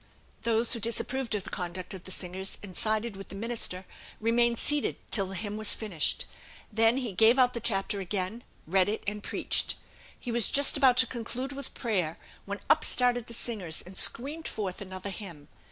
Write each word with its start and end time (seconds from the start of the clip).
Those 0.41 0.73
who 0.73 0.79
disapproved 0.79 1.35
of 1.35 1.43
the 1.43 1.51
conduct 1.51 1.93
of 1.93 2.05
the 2.05 2.09
singers, 2.11 2.57
and 2.63 2.75
sided 2.75 3.15
with 3.15 3.29
the 3.29 3.35
minister, 3.35 3.85
remained 4.19 4.57
seated 4.57 4.95
till 5.11 5.27
the 5.27 5.35
hymn 5.35 5.57
was 5.57 5.75
finished. 5.75 6.25
Then 6.73 6.97
he 6.97 7.11
gave 7.11 7.37
out 7.37 7.53
the 7.53 7.59
chapter 7.59 7.99
again, 7.99 8.43
read 8.65 8.89
it, 8.89 9.03
and 9.05 9.21
preached. 9.21 9.75
He 10.19 10.31
was 10.31 10.49
just 10.49 10.75
about 10.75 10.97
to 10.97 11.05
conclude 11.05 11.51
with 11.51 11.75
prayer, 11.75 12.17
when 12.45 12.61
up 12.67 12.83
started 12.83 13.27
the 13.27 13.35
singers 13.35 13.83
and 13.85 13.95
screamed 13.95 14.47
forth 14.47 14.81
another 14.81 15.11
hymn. 15.11 15.49